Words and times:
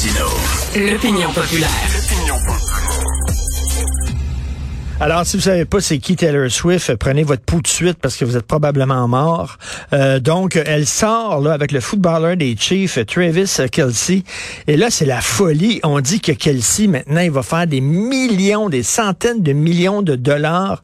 Martino. 0.00 0.26
L'opinion 0.76 1.30
populaire. 1.30 1.68
Alors, 4.98 5.26
si 5.26 5.36
vous 5.36 5.42
savez 5.42 5.66
pas 5.66 5.80
c'est 5.82 5.98
qui 5.98 6.16
Taylor 6.16 6.50
Swift, 6.50 6.94
prenez 6.94 7.22
votre 7.22 7.42
pouls 7.42 7.60
de 7.60 7.66
suite 7.66 7.98
parce 8.00 8.16
que 8.16 8.24
vous 8.24 8.34
êtes 8.34 8.46
probablement 8.46 9.06
mort. 9.08 9.58
Euh, 9.92 10.18
donc, 10.18 10.56
elle 10.56 10.86
sort 10.86 11.42
là 11.42 11.52
avec 11.52 11.70
le 11.72 11.80
footballeur 11.80 12.34
des 12.38 12.56
Chiefs, 12.58 12.98
Travis 13.04 13.54
Kelsey. 13.70 14.22
Et 14.66 14.78
là, 14.78 14.90
c'est 14.90 15.04
la 15.04 15.20
folie. 15.20 15.80
On 15.82 16.00
dit 16.00 16.20
que 16.20 16.32
Kelsey, 16.32 16.86
maintenant, 16.86 17.20
il 17.20 17.30
va 17.30 17.42
faire 17.42 17.66
des 17.66 17.82
millions, 17.82 18.70
des 18.70 18.82
centaines 18.82 19.42
de 19.42 19.52
millions 19.52 20.00
de 20.00 20.16
dollars 20.16 20.82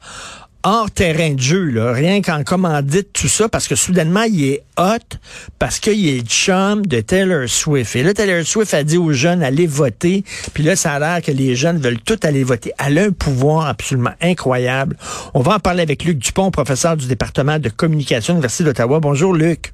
hors 0.66 0.90
terrain 0.90 1.30
de 1.30 1.40
jeu, 1.40 1.72
rien 1.92 2.20
qu'en 2.20 2.42
commandite, 2.42 3.12
tout 3.12 3.28
ça, 3.28 3.48
parce 3.48 3.68
que 3.68 3.76
soudainement, 3.76 4.24
il 4.24 4.44
est 4.46 4.62
hot, 4.76 5.16
parce 5.60 5.78
qu'il 5.78 6.08
est 6.08 6.26
chum 6.26 6.84
de 6.84 7.00
Taylor 7.00 7.48
Swift. 7.48 7.94
Et 7.94 8.02
là, 8.02 8.12
Taylor 8.12 8.44
Swift 8.44 8.74
a 8.74 8.82
dit 8.82 8.98
aux 8.98 9.12
jeunes, 9.12 9.44
allez 9.44 9.68
voter. 9.68 10.24
Puis 10.54 10.64
là, 10.64 10.74
ça 10.74 10.94
a 10.94 10.98
l'air 10.98 11.22
que 11.22 11.30
les 11.30 11.54
jeunes 11.54 11.78
veulent 11.78 12.00
tout 12.00 12.18
aller 12.24 12.42
voter. 12.42 12.72
Elle 12.84 12.98
a 12.98 13.04
un 13.04 13.12
pouvoir 13.12 13.66
absolument 13.66 14.14
incroyable. 14.20 14.96
On 15.34 15.40
va 15.40 15.54
en 15.54 15.60
parler 15.60 15.82
avec 15.82 16.02
Luc 16.02 16.18
Dupont, 16.18 16.50
professeur 16.50 16.96
du 16.96 17.06
département 17.06 17.60
de 17.60 17.68
communication 17.68 18.32
de 18.32 18.38
l'Université 18.38 18.64
d'Ottawa. 18.64 18.98
Bonjour, 18.98 19.34
Luc. 19.34 19.72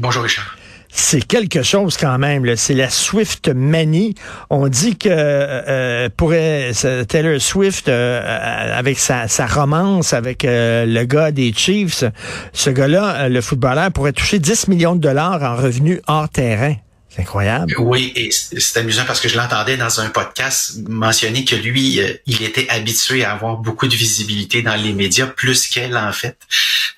Bonjour, 0.00 0.24
Richard 0.24 0.56
c'est 0.88 1.26
quelque 1.26 1.62
chose 1.62 1.96
quand 1.96 2.18
même. 2.18 2.56
C'est 2.56 2.74
la 2.74 2.90
Swift 2.90 3.48
manie. 3.48 4.14
On 4.50 4.68
dit 4.68 4.96
que 4.96 5.08
euh, 5.10 6.08
pourrait 6.16 6.72
Taylor 7.08 7.40
Swift 7.40 7.88
euh, 7.88 8.76
avec 8.76 8.98
sa, 8.98 9.26
romance 9.46 10.12
avec 10.12 10.44
euh, 10.44 10.86
le 10.86 11.04
gars 11.04 11.30
des 11.30 11.52
Chiefs, 11.52 12.04
ce 12.52 12.70
gars-là, 12.70 13.28
le 13.28 13.40
footballeur, 13.40 13.92
pourrait 13.92 14.12
toucher 14.12 14.38
10 14.38 14.68
millions 14.68 14.94
de 14.94 15.00
dollars 15.00 15.42
en 15.42 15.56
revenus 15.56 16.00
hors 16.06 16.28
terrain. 16.28 16.74
C'est 17.16 17.22
incroyable. 17.22 17.74
Oui, 17.78 18.12
et 18.14 18.30
c'est 18.30 18.78
amusant 18.78 19.04
parce 19.06 19.20
que 19.20 19.28
je 19.28 19.38
l'entendais 19.38 19.78
dans 19.78 20.00
un 20.00 20.10
podcast 20.10 20.76
mentionner 20.86 21.46
que 21.46 21.56
lui, 21.56 21.98
euh, 21.98 22.12
il 22.26 22.42
était 22.42 22.68
habitué 22.68 23.24
à 23.24 23.32
avoir 23.32 23.56
beaucoup 23.56 23.88
de 23.88 23.94
visibilité 23.94 24.60
dans 24.60 24.74
les 24.74 24.92
médias, 24.92 25.26
plus 25.26 25.66
qu'elle 25.66 25.96
en 25.96 26.12
fait. 26.12 26.36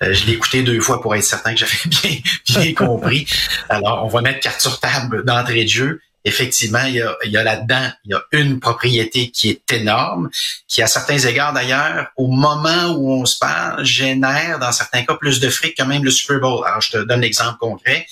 Euh, 0.03 0.13
je 0.13 0.25
l'ai 0.25 0.33
écouté 0.33 0.61
deux 0.61 0.81
fois 0.81 1.01
pour 1.01 1.15
être 1.15 1.23
certain 1.23 1.53
que 1.53 1.59
j'avais 1.59 1.71
bien, 1.85 2.17
bien 2.49 2.73
compris. 2.73 3.27
Alors, 3.69 4.03
on 4.05 4.09
va 4.09 4.21
mettre 4.21 4.41
carte 4.41 4.59
sur 4.59 4.81
table 4.81 5.23
d'entrée 5.23 5.63
de 5.63 5.69
jeu 5.69 6.01
effectivement, 6.25 6.83
il 6.85 6.95
y 6.95 7.37
a, 7.37 7.43
là-dedans, 7.43 7.91
il 8.05 8.11
y 8.11 8.13
a 8.13 8.21
une 8.31 8.59
propriété 8.59 9.31
qui 9.31 9.49
est 9.49 9.71
énorme, 9.71 10.29
qui 10.67 10.81
à 10.81 10.87
certains 10.87 11.17
égards 11.17 11.53
d'ailleurs, 11.53 12.07
au 12.17 12.27
moment 12.27 12.93
où 12.97 13.11
on 13.11 13.25
se 13.25 13.37
parle, 13.37 13.83
génère 13.85 14.59
dans 14.59 14.71
certains 14.71 15.03
cas 15.03 15.15
plus 15.15 15.39
de 15.39 15.49
fric 15.49 15.77
que 15.77 15.83
même 15.83 16.03
le 16.03 16.11
Super 16.11 16.39
Bowl. 16.39 16.65
Alors, 16.65 16.81
je 16.81 16.91
te 16.91 16.97
donne 16.97 17.21
l'exemple 17.21 17.57
concret. 17.59 18.05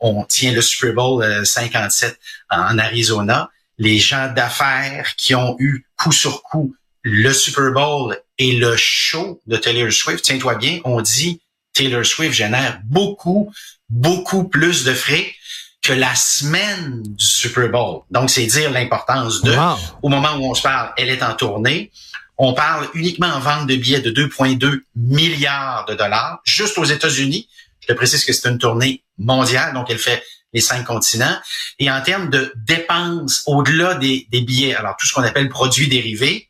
On 0.00 0.24
tient 0.24 0.52
le 0.52 0.62
Super 0.62 0.94
Bowl 0.94 1.46
57 1.46 2.12
euh, 2.52 2.56
en 2.56 2.78
Arizona. 2.78 3.50
Les 3.78 3.98
gens 3.98 4.32
d'affaires 4.32 5.14
qui 5.16 5.34
ont 5.34 5.56
eu 5.58 5.86
coup 5.96 6.12
sur 6.12 6.42
coup 6.42 6.74
le 7.02 7.32
Super 7.32 7.70
Bowl 7.72 8.18
et 8.38 8.52
le 8.56 8.76
show 8.76 9.40
de 9.46 9.56
Taylor 9.56 9.92
Swift, 9.92 10.24
tiens-toi 10.24 10.56
bien, 10.56 10.80
on 10.84 11.00
dit 11.00 11.40
Taylor 11.74 12.04
Swift 12.04 12.34
génère 12.34 12.80
beaucoup, 12.84 13.52
beaucoup 13.90 14.48
plus 14.48 14.84
de 14.84 14.94
fric 14.94 15.36
que 15.84 15.92
la 15.92 16.14
semaine 16.14 17.02
du 17.02 17.24
Super 17.24 17.68
Bowl. 17.68 18.02
Donc, 18.10 18.30
c'est 18.30 18.46
dire 18.46 18.70
l'importance 18.70 19.42
de, 19.42 19.54
au 20.02 20.08
moment 20.08 20.34
où 20.36 20.50
on 20.50 20.54
se 20.54 20.62
parle, 20.62 20.92
elle 20.96 21.10
est 21.10 21.22
en 21.22 21.34
tournée. 21.34 21.92
On 22.38 22.54
parle 22.54 22.88
uniquement 22.94 23.28
en 23.28 23.38
vente 23.38 23.66
de 23.66 23.76
billets 23.76 24.00
de 24.00 24.10
2,2 24.10 24.80
milliards 24.96 25.84
de 25.84 25.94
dollars, 25.94 26.40
juste 26.44 26.78
aux 26.78 26.84
États-Unis. 26.84 27.48
Je 27.80 27.88
te 27.88 27.92
précise 27.92 28.24
que 28.24 28.32
c'est 28.32 28.48
une 28.48 28.58
tournée 28.58 29.04
mondiale, 29.18 29.74
donc 29.74 29.90
elle 29.90 29.98
fait 29.98 30.24
les 30.54 30.62
cinq 30.62 30.84
continents. 30.84 31.38
Et 31.78 31.90
en 31.90 32.00
termes 32.00 32.30
de 32.30 32.52
dépenses 32.56 33.42
au-delà 33.46 33.94
des, 33.94 34.26
des 34.30 34.40
billets, 34.40 34.74
alors 34.74 34.96
tout 34.98 35.06
ce 35.06 35.12
qu'on 35.12 35.22
appelle 35.22 35.50
produits 35.50 35.88
dérivés, 35.88 36.48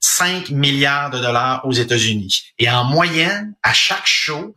5 0.00 0.50
milliards 0.50 1.10
de 1.10 1.18
dollars 1.18 1.66
aux 1.66 1.72
États-Unis. 1.72 2.44
Et 2.58 2.70
en 2.70 2.84
moyenne, 2.84 3.54
à 3.62 3.72
chaque 3.72 4.06
show, 4.06 4.54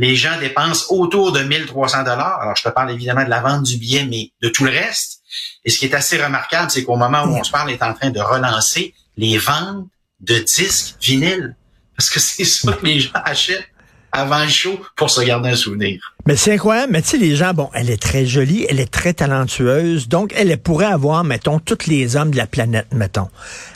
les 0.00 0.16
gens 0.16 0.38
dépensent 0.40 0.86
autour 0.88 1.30
de 1.30 1.40
1300 1.40 2.04
dollars. 2.04 2.40
Alors, 2.40 2.56
je 2.56 2.62
te 2.62 2.70
parle 2.70 2.90
évidemment 2.90 3.22
de 3.22 3.28
la 3.28 3.42
vente 3.42 3.64
du 3.64 3.76
billet, 3.76 4.06
mais 4.08 4.32
de 4.40 4.48
tout 4.48 4.64
le 4.64 4.70
reste. 4.70 5.20
Et 5.62 5.68
ce 5.68 5.78
qui 5.78 5.84
est 5.84 5.94
assez 5.94 6.16
remarquable, 6.16 6.70
c'est 6.70 6.84
qu'au 6.84 6.96
moment 6.96 7.24
où 7.24 7.36
on 7.36 7.44
se 7.44 7.50
parle, 7.50 7.70
est 7.70 7.82
en 7.82 7.92
train 7.92 8.08
de 8.08 8.18
relancer 8.18 8.94
les 9.18 9.36
ventes 9.36 9.84
de 10.20 10.38
disques 10.38 10.96
vinyles. 11.02 11.54
Parce 11.98 12.08
que 12.08 12.18
c'est 12.18 12.46
ça 12.46 12.72
que 12.72 12.86
les 12.86 12.98
gens 12.98 13.10
achètent 13.12 13.68
avant 14.10 14.42
le 14.42 14.48
show 14.48 14.80
pour 14.96 15.10
se 15.10 15.20
garder 15.20 15.50
un 15.50 15.56
souvenir. 15.56 16.00
Mais 16.24 16.34
c'est 16.34 16.54
incroyable. 16.54 16.94
Mais 16.94 17.02
tu 17.02 17.08
sais, 17.08 17.18
les 17.18 17.36
gens, 17.36 17.52
bon, 17.52 17.68
elle 17.74 17.90
est 17.90 18.00
très 18.00 18.24
jolie, 18.24 18.64
elle 18.70 18.80
est 18.80 18.90
très 18.90 19.12
talentueuse. 19.12 20.08
Donc, 20.08 20.32
elle 20.34 20.56
pourrait 20.56 20.86
avoir, 20.86 21.24
mettons, 21.24 21.58
tous 21.58 21.86
les 21.88 22.16
hommes 22.16 22.30
de 22.30 22.38
la 22.38 22.46
planète, 22.46 22.86
mettons. 22.90 23.28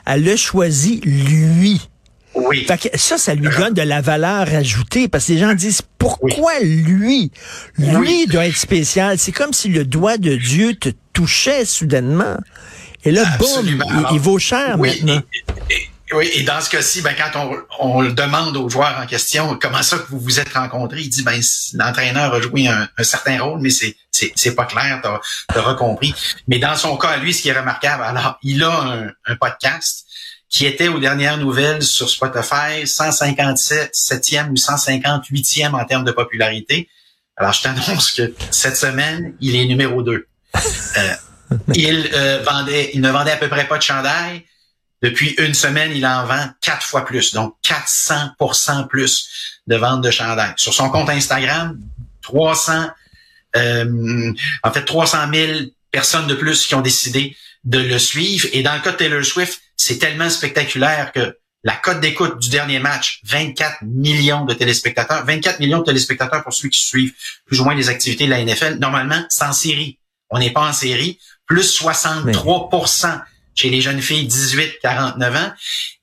Elle 0.06 0.27
a 0.27 0.37
choisi 0.39 1.03
lui 1.05 1.83
oui. 2.34 2.67
ça, 2.95 3.19
ça 3.19 3.34
lui 3.34 3.49
donne 3.49 3.75
de 3.75 3.83
la 3.83 4.00
valeur 4.00 4.53
ajoutée 4.53 5.09
parce 5.09 5.27
que 5.27 5.33
les 5.33 5.39
gens 5.39 5.55
disent 5.55 5.83
pourquoi 5.99 6.61
lui? 6.61 7.31
Lui 7.78 8.27
doit 8.27 8.47
être 8.47 8.56
spécial. 8.56 9.19
C'est 9.19 9.33
comme 9.33 9.53
si 9.53 9.69
le 9.69 9.84
doigt 9.84 10.19
de 10.19 10.37
Dieu 10.37 10.75
te 10.75 10.91
touchait 11.12 11.65
soudainement. 11.65 12.37
Et 13.05 13.11
là, 13.11 13.25
boum, 13.39 13.83
il, 14.12 14.19
vaut 14.19 14.39
cher 14.39 14.78
maintenant. 14.78 15.23
oui, 16.12 16.31
et 16.34 16.43
dans 16.43 16.61
ce 16.61 16.71
cas-ci, 16.71 17.03
ben, 17.03 17.15
quand 17.17 17.62
on, 17.78 18.00
le 18.00 18.12
demande 18.12 18.56
au 18.56 18.69
joueur 18.69 18.99
en 19.00 19.06
question 19.06 19.59
comment 19.61 19.83
ça 19.83 19.99
que 19.99 20.09
vous 20.09 20.19
vous 20.19 20.41
êtes 20.41 20.55
rencontrés, 20.55 21.03
il 21.03 21.11
dit 21.11 21.23
ben 21.23 21.39
l'entraîneur 21.75 22.33
a 22.33 22.41
joué 22.41 22.67
un, 22.67 22.89
certain 23.03 23.43
rôle, 23.43 23.61
mais 23.61 23.71
c'est 23.71 23.97
c'est 24.11 24.55
pas 24.55 24.65
clair, 24.65 25.00
t'as 25.03 25.21
as 25.55 25.62
recompris. 25.62 26.15
Mais 26.49 26.59
dans 26.59 26.77
son 26.77 26.97
cas, 26.97 27.17
lui, 27.19 27.34
ce 27.34 27.43
qui 27.43 27.49
est 27.49 27.59
remarquable, 27.59 28.05
alors 28.05 28.39
il 28.43 28.62
a 28.62 28.81
un, 28.81 29.06
un 29.27 29.37
podcast 29.37 30.06
qui 30.55 30.67
était 30.67 30.87
aux 30.87 31.01
dernières 31.01 31.37
nouvelles 31.37 31.83
sur 31.83 32.09
Spotify 32.09 32.87
157 32.87 33.93
7e 33.93 34.51
ou 34.51 34.55
158e 34.55 35.73
en 35.75 35.85
termes 35.85 36.05
de 36.05 36.13
popularité. 36.13 36.89
Alors, 37.37 37.53
je 37.53 37.63
t'annonce 37.63 38.13
que 38.13 38.33
cette 38.53 38.77
semaine, 38.77 39.35
il 39.41 39.57
est 39.57 39.65
numéro 39.65 40.05
2. 40.05 40.13
Euh, 40.15 41.15
il 41.75 42.09
euh, 42.15 42.41
vendait, 42.45 42.93
il 42.95 43.01
ne 43.01 43.11
vendait 43.11 43.33
à 43.33 43.37
peu 43.37 43.49
près 43.49 43.67
pas 43.67 43.79
de 43.79 43.83
chandail. 43.83 44.45
Depuis 45.03 45.31
une 45.39 45.55
semaine, 45.55 45.91
il 45.93 46.07
en 46.07 46.25
vend 46.25 46.49
quatre 46.61 46.87
fois 46.87 47.05
plus, 47.05 47.35
donc 47.35 47.57
400% 47.65 48.87
plus 48.87 49.29
de 49.67 49.75
ventes 49.75 50.03
de 50.03 50.11
chandail. 50.13 50.53
Sur 50.57 50.73
son 50.73 50.89
compte 50.89 51.11
Instagram, 51.11 51.81
300, 52.23 52.91
euh, 53.57 54.33
en 54.63 54.71
fait 54.71 54.85
300 54.85 55.19
000 55.35 55.53
personnes 55.91 56.29
de 56.29 56.35
plus 56.37 56.65
qui 56.65 56.77
ont 56.77 56.81
décidé 56.81 57.37
de 57.65 57.79
le 57.79 57.99
suivre. 57.99 58.49
Et 58.53 58.63
dans 58.63 58.75
le 58.75 58.81
cas 58.81 58.93
de 58.93 58.97
Taylor 58.97 59.25
Swift, 59.25 59.61
c'est 59.77 59.99
tellement 59.99 60.31
spectaculaire 60.31 61.13
que 61.13 61.39
la 61.63 61.77
cote 61.77 62.01
d'écoute 62.01 62.39
du 62.39 62.51
dernier 62.51 62.79
match, 62.79 63.21
24 63.25 63.79
millions 63.83 64.45
de 64.45 64.53
téléspectateurs, 64.53 65.25
24 65.25 65.61
millions 65.61 65.79
de 65.79 65.85
téléspectateurs 65.85 66.45
pour 66.45 66.53
ceux 66.53 66.69
qui 66.69 66.81
suivent 66.81 67.15
plus 67.47 67.61
ou 67.61 67.65
moins 67.65 67.75
les 67.75 67.89
activités 67.89 68.27
de 68.27 68.31
la 68.31 68.45
NFL. 68.45 68.79
Normalement, 68.81 69.25
c'est 69.31 69.45
en 69.45 69.53
série. 69.53 69.99
On 70.29 70.39
n'est 70.39 70.53
pas 70.53 70.69
en 70.69 70.73
série. 70.73 71.19
Plus 71.47 71.81
63% 71.81 73.23
chez 73.55 73.71
les 73.71 73.81
jeunes 73.81 74.03
filles 74.03 74.27
18-49 74.27 75.37
ans. 75.37 75.53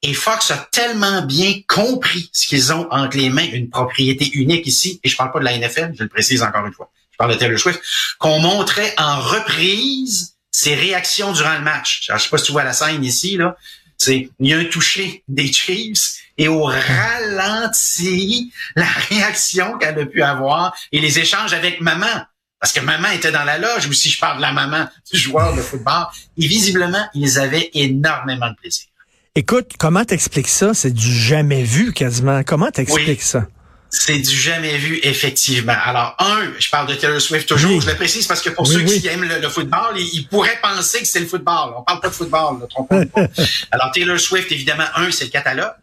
Et 0.02 0.14
Fox 0.14 0.52
a 0.52 0.68
tellement 0.72 1.22
bien 1.22 1.54
compris 1.68 2.30
ce 2.34 2.48
qu'ils 2.48 2.74
ont 2.74 2.88
entre 2.92 3.18
les 3.18 3.30
mains, 3.30 3.48
une 3.52 3.70
propriété 3.70 4.30
unique 4.34 4.66
ici, 4.66 5.00
et 5.04 5.10
je 5.10 5.18
parle 5.18 5.32
pas 5.32 5.40
de 5.40 5.46
la 5.46 5.58
NFL, 5.58 5.92
je 5.98 6.04
le 6.04 6.10
précise 6.10 6.42
encore 6.42 6.66
une 6.66 6.74
fois, 6.74 6.92
je 7.12 7.18
parle 7.18 7.34
de 7.34 7.38
Taylor 7.38 7.60
Swift, 7.60 7.82
qu'on 8.20 8.40
montrait 8.40 8.94
en 8.98 9.20
reprise 9.20 10.38
ses 10.52 10.76
réactions 10.76 11.32
durant 11.32 11.54
le 11.54 11.62
match. 11.62 12.10
Je 12.14 12.18
sais 12.18 12.30
pas 12.30 12.38
si 12.38 12.46
tu 12.46 12.52
vois 12.52 12.64
la 12.64 12.74
scène 12.74 13.04
ici, 13.04 13.38
là. 13.38 13.56
C'est, 13.98 14.30
il 14.40 14.50
y 14.50 14.54
a 14.54 14.58
un 14.58 14.66
toucher 14.66 15.24
des 15.28 15.52
Chiefs 15.52 16.16
et 16.38 16.48
au 16.48 16.64
ralenti, 16.64 18.52
la 18.76 18.88
réaction 19.10 19.78
qu'elle 19.78 20.00
a 20.00 20.06
pu 20.06 20.24
avoir 20.24 20.76
et 20.92 21.00
les 21.00 21.20
échanges 21.20 21.54
avec 21.54 21.82
maman. 21.82 22.26
Parce 22.60 22.74
que 22.74 22.80
maman 22.80 23.10
était 23.10 23.32
dans 23.32 23.44
la 23.44 23.58
loge, 23.58 23.88
ou 23.88 23.94
si 23.94 24.10
je 24.10 24.20
parle 24.20 24.38
de 24.38 24.42
la 24.42 24.52
maman 24.52 24.88
du 25.12 25.20
joueur 25.20 25.56
de 25.56 25.62
football. 25.62 26.06
Et 26.38 26.48
visiblement, 26.48 27.08
ils 27.16 27.40
avaient 27.40 27.72
énormément 27.74 28.50
de 28.50 28.56
plaisir. 28.56 28.86
Écoute, 29.34 29.72
comment 29.80 30.04
t'expliques 30.04 30.48
ça? 30.48 30.74
C'est 30.74 30.92
du 30.92 31.14
jamais 31.14 31.64
vu 31.64 31.94
quasiment. 31.94 32.44
Comment 32.44 32.70
t'expliques 32.70 33.22
ça? 33.22 33.48
C'est 33.94 34.20
du 34.20 34.36
jamais 34.36 34.78
vu, 34.78 35.00
effectivement. 35.04 35.76
Alors, 35.84 36.16
un, 36.20 36.54
je 36.58 36.70
parle 36.70 36.88
de 36.88 36.96
Taylor 36.96 37.20
Swift 37.20 37.48
toujours, 37.48 37.82
je 37.82 37.90
le 37.90 37.96
précise 37.96 38.26
parce 38.26 38.42
que 38.42 38.50
pour 38.50 38.66
ceux 38.66 38.84
qui 38.84 39.06
aiment 39.08 39.26
le, 39.26 39.50
football, 39.50 39.98
ils, 39.98 40.26
pourraient 40.28 40.60
penser 40.62 41.00
que 41.00 41.06
c'est 41.06 41.20
le 41.20 41.28
football. 41.28 41.74
On 41.78 41.84
parle 41.84 42.00
pas 42.00 42.08
de 42.08 42.14
football, 42.14 42.60
ne 42.62 42.66
trompons 42.68 43.06
pas. 43.08 43.28
Alors, 43.72 43.92
Taylor 43.92 44.18
Swift, 44.18 44.50
évidemment, 44.52 44.86
un, 44.96 45.12
c'est 45.12 45.26
le 45.26 45.30
catalogue. 45.30 45.74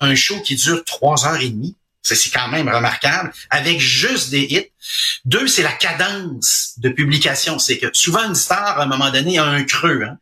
Un 0.00 0.14
show 0.14 0.40
qui 0.42 0.54
dure 0.54 0.84
trois 0.84 1.26
heures 1.26 1.40
et 1.40 1.48
demie. 1.48 1.76
C'est 2.02 2.30
quand 2.30 2.48
même 2.48 2.68
remarquable, 2.68 3.32
avec 3.50 3.80
juste 3.80 4.30
des 4.30 4.42
hits. 4.42 4.70
Deux, 5.24 5.48
c'est 5.48 5.64
la 5.64 5.72
cadence 5.72 6.74
de 6.78 6.88
publication. 6.90 7.58
C'est 7.58 7.78
que 7.78 7.88
souvent, 7.92 8.24
une 8.24 8.36
star, 8.36 8.78
à 8.78 8.84
un 8.84 8.86
moment 8.86 9.10
donné, 9.10 9.38
a 9.38 9.44
un 9.44 9.64
creux. 9.64 10.04
Hein. 10.04 10.16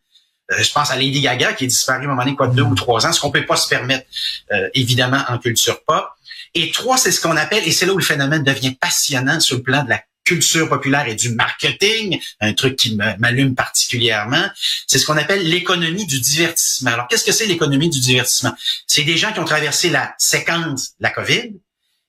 Euh, 0.51 0.63
je 0.63 0.71
pense 0.71 0.91
à 0.91 0.95
Lady 0.95 1.21
Gaga 1.21 1.53
qui 1.53 1.65
est 1.65 1.67
disparue 1.67 2.01
à 2.01 2.05
un 2.05 2.07
moment 2.07 2.23
donné, 2.23 2.35
quoi, 2.35 2.47
deux 2.47 2.63
ou 2.63 2.75
trois 2.75 3.05
ans, 3.05 3.11
ce 3.11 3.19
qu'on 3.19 3.31
peut 3.31 3.45
pas 3.45 3.57
se 3.57 3.67
permettre, 3.67 4.07
euh, 4.51 4.69
évidemment, 4.73 5.23
en 5.27 5.37
culture 5.37 5.83
pop. 5.83 6.07
Et 6.53 6.71
trois, 6.71 6.97
c'est 6.97 7.11
ce 7.11 7.21
qu'on 7.21 7.37
appelle, 7.37 7.67
et 7.67 7.71
c'est 7.71 7.85
là 7.85 7.93
où 7.93 7.97
le 7.97 8.03
phénomène 8.03 8.43
devient 8.43 8.73
passionnant 8.73 9.39
sur 9.39 9.57
le 9.57 9.63
plan 9.63 9.83
de 9.83 9.89
la 9.89 10.01
culture 10.27 10.67
populaire 10.67 11.07
et 11.07 11.15
du 11.15 11.29
marketing, 11.29 12.19
un 12.41 12.53
truc 12.53 12.75
qui 12.75 12.95
m'allume 12.95 13.55
particulièrement, 13.55 14.45
c'est 14.85 14.99
ce 14.99 15.05
qu'on 15.05 15.17
appelle 15.17 15.47
l'économie 15.47 16.05
du 16.05 16.19
divertissement. 16.19 16.91
Alors, 16.91 17.07
qu'est-ce 17.07 17.23
que 17.23 17.31
c'est 17.31 17.45
l'économie 17.45 17.89
du 17.89 18.01
divertissement? 18.01 18.53
C'est 18.87 19.03
des 19.03 19.15
gens 19.17 19.31
qui 19.31 19.39
ont 19.39 19.45
traversé 19.45 19.89
la 19.89 20.13
séquence 20.17 20.89
de 20.99 21.03
la 21.03 21.11
COVID 21.11 21.53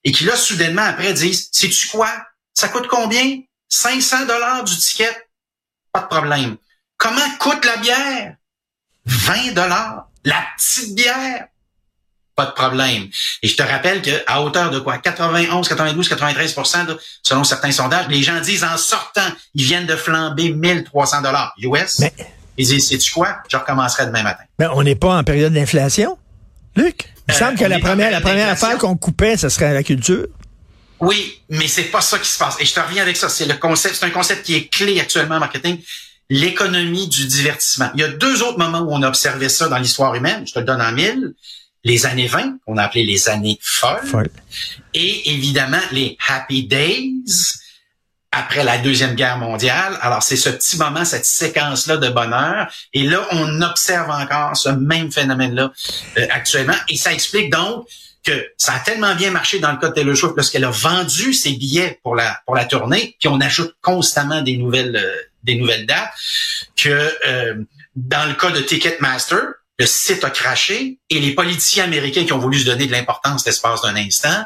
et 0.03 0.13
qui, 0.13 0.25
là, 0.25 0.35
soudainement, 0.37 0.83
après, 0.83 1.13
disent, 1.13 1.49
sais-tu 1.53 1.87
quoi? 1.89 2.11
Ça 2.55 2.69
coûte 2.69 2.89
combien? 2.89 3.41
500 3.69 4.27
dollars 4.27 4.65
du 4.65 4.77
ticket? 4.77 5.17
Pas 5.93 6.01
de 6.01 6.07
problème. 6.07 6.57
Comment 6.99 7.21
coûte 7.39 7.65
la 7.65 7.77
bière? 7.77 8.35
20 9.07 9.55
dollars. 9.55 10.09
La 10.25 10.45
petite 10.57 10.95
bière? 10.95 11.47
Pas 12.35 12.47
de 12.47 12.51
problème. 12.51 13.09
Et 13.43 13.49
je 13.49 13.57
te 13.57 13.63
rappelle 13.63 14.03
qu'à 14.03 14.43
hauteur 14.43 14.71
de 14.71 14.81
quoi? 14.81 14.99
91, 14.99 15.69
92, 15.69 16.09
93% 16.09 16.99
selon 17.23 17.45
certains 17.45 17.73
sondages, 17.73 18.07
les 18.09 18.23
gens 18.23 18.41
disent 18.41 18.65
en 18.65 18.77
sortant, 18.77 19.27
ils 19.55 19.65
viennent 19.65 19.87
de 19.87 19.97
flamber 19.97 20.51
1300 20.51 21.23
dollars 21.23 21.55
US. 21.59 22.01
Mais... 22.01 22.13
Ils 22.57 22.67
disent, 22.67 22.89
sais-tu 22.89 23.13
quoi? 23.13 23.39
Je 23.49 23.57
recommencerai 23.57 24.07
demain 24.07 24.25
matin. 24.25 24.43
Mais 24.59 24.67
on 24.67 24.83
n'est 24.83 24.97
pas 24.97 25.17
en 25.17 25.23
période 25.23 25.53
d'inflation, 25.53 26.19
Luc? 26.75 27.05
Il 27.29 27.35
me 27.35 27.39
semble 27.39 27.59
que 27.59 27.65
la 27.65 27.79
première, 27.79 28.11
la 28.11 28.21
première 28.21 28.49
affaire 28.49 28.77
qu'on 28.79 28.97
coupait, 28.97 29.37
ce 29.37 29.49
serait 29.49 29.73
la 29.73 29.85
culture. 29.85 30.27
Oui, 30.99 31.43
mais 31.49 31.69
c'est 31.69 31.85
pas 31.85 32.01
ça 32.01 32.19
qui 32.19 32.29
se 32.29 32.39
passe. 32.39 32.57
Et 32.59 32.65
je 32.65 32.75
te 32.75 32.81
reviens 32.81 33.03
avec 33.03 33.17
ça. 33.17 33.29
C'est 33.29 33.47
le 33.47 33.55
concept, 33.55 33.95
c'est 33.95 34.07
un 34.07 34.11
concept 34.11 34.45
qui 34.45 34.57
est 34.57 34.69
clé 34.69 34.99
actuellement 34.99 35.37
en 35.37 35.41
marketing. 35.41 35.81
L'économie 36.31 37.09
du 37.09 37.27
divertissement. 37.27 37.91
Il 37.95 38.01
y 38.01 38.05
a 38.05 38.09
deux 38.09 38.43
autres 38.43 38.59
moments 38.59 38.81
où 38.81 38.93
on 38.93 39.03
a 39.03 39.09
observé 39.09 39.49
ça 39.49 39.69
dans 39.69 39.79
l'histoire 39.79 40.15
humaine. 40.15 40.47
Je 40.47 40.53
te 40.53 40.59
le 40.59 40.65
donne 40.65 40.83
en 40.83 40.93
mille. 40.93 41.35
Les 41.85 42.07
années 42.07 42.27
20, 42.27 42.59
qu'on 42.67 42.77
a 42.77 42.83
appelé 42.83 43.05
les 43.05 43.29
années 43.29 43.59
folles. 43.63 44.29
Et 44.95 45.31
évidemment, 45.33 45.81
les 45.93 46.19
happy 46.29 46.67
days 46.67 47.23
après 48.31 48.63
la 48.63 48.79
Deuxième 48.79 49.15
Guerre 49.15 49.39
mondiale. 49.39 49.97
Alors, 50.03 50.23
c'est 50.23 50.37
ce 50.37 50.51
petit 50.51 50.77
moment, 50.77 51.05
cette 51.05 51.25
séquence-là 51.25 51.97
de 51.97 52.09
bonheur. 52.09 52.71
Et 52.93 53.05
là, 53.05 53.27
on 53.33 53.63
observe 53.63 54.11
encore 54.11 54.57
ce 54.57 54.69
même 54.69 55.11
phénomène-là 55.11 55.73
euh, 56.19 56.27
actuellement. 56.31 56.77
Et 56.89 56.97
ça 56.97 57.13
explique 57.13 57.51
donc 57.51 57.87
que 58.29 58.53
ça 58.59 58.75
a 58.75 58.81
tellement 58.81 59.15
bien 59.15 59.31
marché 59.31 59.59
dans 59.59 59.73
le 59.73 59.79
cas 59.79 59.89
de 59.89 59.95
Taylor 59.95 60.15
Swift 60.15 60.35
parce 60.35 60.51
qu'elle 60.51 60.65
a 60.65 60.71
vendu 60.71 61.33
ses 61.33 61.53
billets 61.53 61.99
pour 62.03 62.15
la 62.15 62.41
pour 62.45 62.55
la 62.55 62.67
tournée, 62.67 63.17
puis 63.19 63.29
on 63.29 63.41
ajoute 63.41 63.75
constamment 63.81 64.43
des 64.43 64.59
nouvelles 64.59 64.97
euh, 64.97 65.17
des 65.43 65.55
nouvelles 65.55 65.87
dates 65.87 66.13
que 66.77 67.11
euh, 67.27 67.55
dans 67.97 68.29
le 68.29 68.35
cas 68.35 68.51
de 68.51 68.61
Ticketmaster, 68.61 69.41
le 69.79 69.87
site 69.87 70.25
a 70.25 70.31
craché 70.31 70.99
et 71.09 71.21
les 71.21 71.35
politiciens 71.35 71.85
américains 71.85 72.25
qui 72.25 72.33
ont 72.35 72.39
voulu 72.39 72.59
se 72.59 72.67
donner 72.67 72.87
de 72.87 72.93
l'importance 72.93 73.47
l'espace 73.47 73.81
d'un 73.81 73.97
instant 73.97 74.45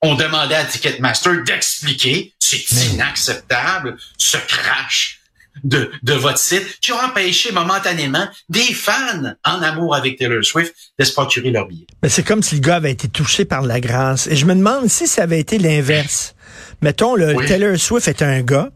ont 0.00 0.14
demandé 0.14 0.54
à 0.54 0.64
Ticketmaster 0.64 1.42
d'expliquer. 1.44 2.34
C'est 2.38 2.64
inacceptable. 2.92 3.96
Ce 4.18 4.36
crash 4.36 5.21
de, 5.64 5.90
de 6.02 6.12
votre 6.12 6.38
site 6.38 6.78
qui 6.80 6.92
ont 6.92 7.00
empêché 7.00 7.52
momentanément 7.52 8.26
des 8.48 8.72
fans 8.74 9.34
en 9.44 9.62
amour 9.62 9.94
avec 9.94 10.18
Taylor 10.18 10.44
Swift 10.44 10.74
de 10.98 11.04
se 11.04 11.12
procurer 11.12 11.50
leur 11.50 11.66
billet. 11.66 11.86
Mais 12.02 12.08
c'est 12.08 12.22
comme 12.22 12.42
si 12.42 12.56
le 12.56 12.60
gars 12.60 12.76
avait 12.76 12.92
été 12.92 13.08
touché 13.08 13.44
par 13.44 13.62
la 13.62 13.80
grâce. 13.80 14.26
Et 14.26 14.36
je 14.36 14.46
me 14.46 14.54
demande 14.54 14.88
si 14.88 15.06
ça 15.06 15.22
avait 15.22 15.40
été 15.40 15.58
l'inverse. 15.58 16.34
Mettons, 16.80 17.14
le 17.14 17.34
Taylor 17.46 17.76
Swift 17.76 18.08
est 18.08 18.22
un 18.22 18.42
gars, 18.42 18.70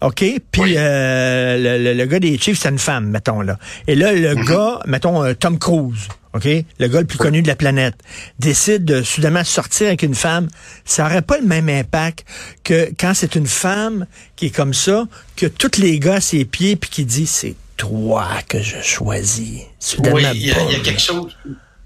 OK? 0.00 0.24
Puis 0.50 0.74
euh, 0.76 1.78
le, 1.78 1.94
le, 1.94 2.06
gars 2.06 2.18
des 2.18 2.36
Chiefs, 2.38 2.58
c'est 2.60 2.68
une 2.68 2.78
femme, 2.78 3.08
mettons, 3.08 3.40
là. 3.40 3.58
Et 3.86 3.94
là, 3.94 4.12
le 4.12 4.34
mm-hmm. 4.34 4.48
gars, 4.48 4.80
mettons, 4.86 5.24
euh, 5.24 5.34
Tom 5.34 5.58
Cruise, 5.58 6.08
OK? 6.34 6.48
Le 6.78 6.88
gars 6.88 7.00
le 7.00 7.06
plus 7.06 7.18
connu 7.18 7.42
de 7.42 7.48
la 7.48 7.56
planète, 7.56 7.94
décide 8.40 8.84
de 8.84 9.02
soudainement 9.02 9.44
sortir 9.44 9.86
avec 9.86 10.02
une 10.02 10.16
femme, 10.16 10.48
ça 10.84 11.06
aurait 11.06 11.22
pas 11.22 11.38
le 11.38 11.46
même 11.46 11.68
impact 11.68 12.24
que 12.64 12.90
quand 12.98 13.14
c'est 13.14 13.36
une 13.36 13.46
femme 13.46 14.06
qui 14.34 14.46
est 14.46 14.54
comme 14.54 14.74
ça, 14.74 15.06
que 15.36 15.46
tous 15.46 15.78
les 15.78 15.98
gars 16.00 16.16
à 16.16 16.20
ses 16.20 16.44
pieds, 16.44 16.74
puis 16.76 16.90
qui 16.90 17.04
dit, 17.04 17.26
c'est 17.26 17.54
toi 17.76 18.28
que 18.48 18.60
je 18.60 18.80
choisis. 18.82 19.62
Oui, 19.98 20.26
il 20.34 20.46
y, 20.46 20.50
a 20.50 20.80
quelque 20.80 21.00
chose. 21.00 21.36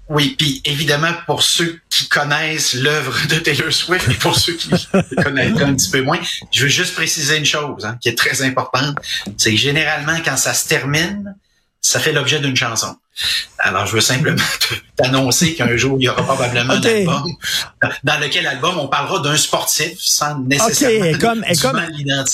Oui, 0.09 0.35
puis 0.37 0.61
évidemment, 0.65 1.13
pour 1.27 1.43
ceux 1.43 1.79
qui 1.91 2.07
connaissent 2.07 2.73
l'œuvre 2.73 3.15
de 3.27 3.35
Taylor 3.35 3.71
Swift 3.71 4.09
et 4.09 4.15
pour 4.15 4.35
ceux 4.35 4.53
qui 4.53 4.69
connaissent 5.23 5.61
un 5.61 5.75
petit 5.75 5.91
peu 5.91 6.01
moins, 6.01 6.19
je 6.51 6.63
veux 6.63 6.67
juste 6.67 6.95
préciser 6.95 7.37
une 7.37 7.45
chose 7.45 7.85
hein, 7.85 7.97
qui 8.01 8.09
est 8.09 8.17
très 8.17 8.41
importante. 8.41 8.97
C'est 9.37 9.51
que 9.51 9.57
généralement, 9.57 10.17
quand 10.25 10.37
ça 10.37 10.55
se 10.55 10.67
termine, 10.67 11.35
ça 11.81 11.99
fait 11.99 12.11
l'objet 12.11 12.39
d'une 12.39 12.55
chanson. 12.55 12.95
Alors, 13.57 13.85
je 13.85 13.93
veux 13.93 14.01
simplement 14.01 14.41
t'annoncer 14.95 15.53
qu'un 15.53 15.75
jour, 15.75 15.97
il 15.99 16.05
y 16.05 16.09
aura 16.09 16.23
probablement 16.23 16.73
un 16.73 16.81
album 16.81 17.23
dans 18.03 18.19
lequel 18.19 18.47
album 18.47 18.77
on 18.77 18.87
parlera 18.87 19.19
d'un 19.19 19.35
sportif 19.35 19.93
sans 19.97 20.39
nécessairement 20.39 21.09
okay, 21.09 21.17
comme, 21.17 21.43
comme, 21.61 21.81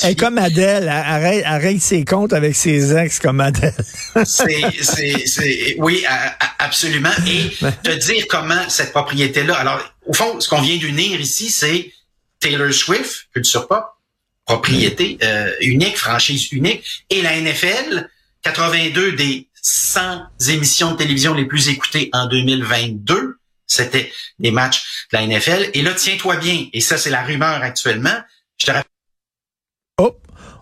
et 0.03 0.15
comme 0.15 0.37
Adèle, 0.37 0.87
arrête, 0.87 1.43
arrête 1.45 1.81
ses 1.81 2.05
comptes 2.05 2.33
avec 2.33 2.55
ses 2.55 2.95
ex 2.95 3.19
comme 3.19 3.39
Adèle. 3.39 3.73
c'est, 4.25 5.75
oui, 5.79 6.03
absolument. 6.59 7.09
Et 7.27 7.49
te 7.83 7.91
dire 7.91 8.25
comment 8.29 8.69
cette 8.69 8.91
propriété-là. 8.91 9.55
Alors, 9.55 9.81
au 10.05 10.13
fond, 10.13 10.39
ce 10.39 10.49
qu'on 10.49 10.61
vient 10.61 10.77
d'unir 10.77 11.19
ici, 11.19 11.49
c'est 11.49 11.91
Taylor 12.39 12.71
Swift, 12.71 13.27
culture 13.33 13.67
pop, 13.67 13.85
propriété 14.45 15.17
euh, 15.23 15.51
unique, 15.61 15.97
franchise 15.97 16.51
unique, 16.51 16.83
et 17.09 17.21
la 17.23 17.39
NFL, 17.41 18.07
82 18.45 19.13
des 19.13 19.49
100 19.63 20.21
émissions 20.49 20.91
de 20.91 20.97
télévision 20.97 21.33
les 21.33 21.45
plus 21.45 21.67
écoutées 21.67 22.09
en 22.13 22.27
2022. 22.27 23.39
C'était 23.65 24.11
des 24.37 24.51
matchs 24.51 25.07
de 25.11 25.17
la 25.17 25.25
NFL. 25.25 25.71
Et 25.73 25.81
là, 25.81 25.93
tiens-toi 25.95 26.37
bien, 26.37 26.67
et 26.71 26.79
ça, 26.79 26.99
c'est 26.99 27.09
la 27.09 27.23
rumeur 27.23 27.63
actuellement. 27.63 28.15
Je. 28.59 28.71
Oh, 29.99 30.15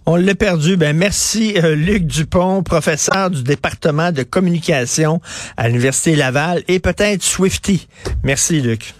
on 0.05 0.15
l'a 0.15 0.33
perdu. 0.33 0.77
Ben 0.77 0.95
merci 0.95 1.57
euh, 1.57 1.75
Luc 1.75 2.05
Dupont, 2.05 2.63
professeur 2.63 3.29
du 3.29 3.43
département 3.43 4.13
de 4.13 4.23
communication 4.23 5.19
à 5.57 5.67
l'université 5.67 6.15
Laval 6.15 6.63
et 6.69 6.79
peut-être 6.79 7.21
Swifty. 7.21 7.87
Merci 8.23 8.61
Luc. 8.61 8.93